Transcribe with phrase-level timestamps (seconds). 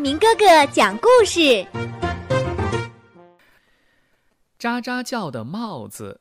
[0.00, 1.40] 明哥哥讲故事。
[4.58, 6.20] 喳喳叫的帽子。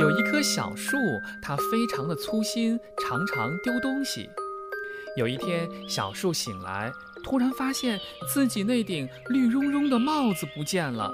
[0.00, 0.96] 有一棵小树，
[1.42, 4.28] 它非常的粗心，常常丢东西。
[5.16, 6.92] 有一天，小树醒来，
[7.22, 7.98] 突然发现
[8.32, 11.10] 自己那顶绿茸茸的帽子不见了。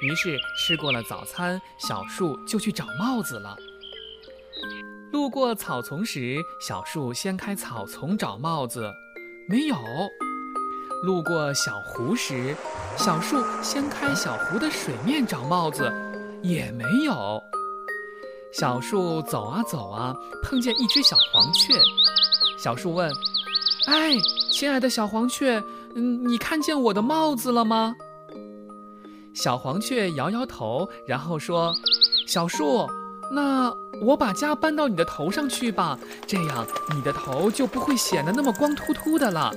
[0.00, 3.56] 于是吃过了早餐，小树就去找帽子了。
[5.12, 8.92] 路过草丛时，小树掀开草丛找帽子，
[9.48, 9.76] 没有。
[11.02, 12.54] 路过小湖时，
[12.96, 15.92] 小树掀开小湖的水面找帽子，
[16.42, 17.40] 也没有。
[18.52, 21.72] 小树走啊走啊，碰见一只小黄雀。
[22.58, 23.10] 小树问
[23.86, 24.16] ：“哎，
[24.50, 25.62] 亲爱的小黄雀，
[25.94, 27.94] 嗯，你看见我的帽子了吗？”
[29.34, 31.72] 小黄雀摇摇头，然后说
[32.26, 32.88] ：“小树，
[33.30, 39.52] 那我把家搬到你的头上去吧，这样你的头就不会显得那么光秃秃的了。”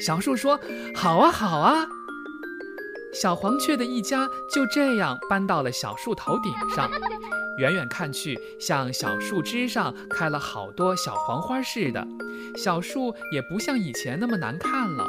[0.00, 0.58] 小树说
[0.94, 1.86] ：“好啊，好啊。”
[3.14, 6.90] 小黄雀的一家就这样搬到了小树头顶上，
[7.58, 12.06] 远远看去，像小树枝上开了好多小黄花似的，
[12.56, 15.08] 小树也不像以前那么难看了。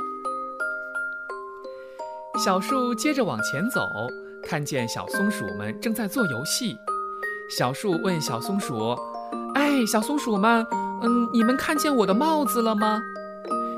[2.45, 4.07] 小树接着往前走，
[4.43, 6.77] 看见小松鼠们正在做游戏。
[7.49, 8.93] 小树问小松鼠
[9.55, 10.65] ：“哎，小松鼠们，
[11.01, 13.01] 嗯，你们看见我的帽子了吗？”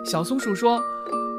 [0.04, 0.82] 小松鼠说：“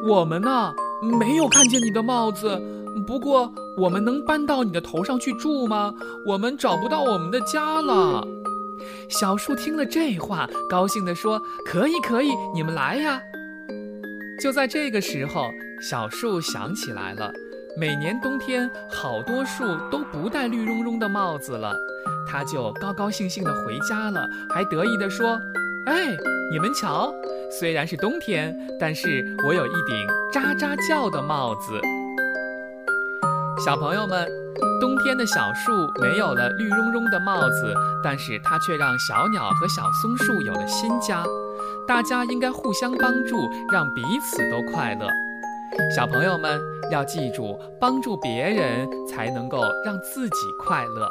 [0.07, 0.73] 我们呢，
[1.19, 2.61] 没有看见你的帽子。
[3.07, 5.93] 不过，我们能搬到你的头上去住吗？
[6.25, 8.25] 我们找不到我们的家了。”
[9.09, 13.21] 小树听了这话，高兴地说：“可以，可以，你们来呀！”
[14.41, 15.51] 就在这个时候，
[15.83, 17.33] 小树想起来了，
[17.77, 21.77] 每年冬天好多树都不戴绿茸茸的帽子了，
[22.31, 25.41] 它就高高兴兴地回家了，还得意地说
[25.87, 26.17] ：“哎，
[26.53, 27.13] 你们瞧，
[27.51, 31.81] 虽然是冬天，但是我有一顶喳喳叫的帽子。”
[33.65, 34.29] 小朋友们，
[34.81, 41.25] 冬天的小树没有了绿茸茸的帽子，但是它却让小鸟和小松树有了新家。
[41.89, 45.09] 大家应该互相帮助，让彼此都快乐。
[45.95, 46.61] 小朋友们
[46.93, 51.11] 要记住，帮助别人才能够让自己快乐。